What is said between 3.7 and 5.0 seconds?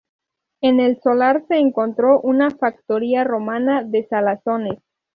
de salazones.